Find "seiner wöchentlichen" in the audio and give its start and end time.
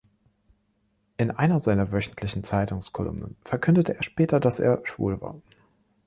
1.59-2.43